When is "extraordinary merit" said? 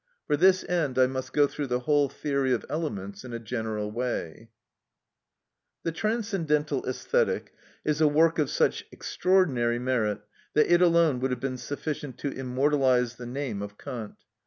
8.91-10.21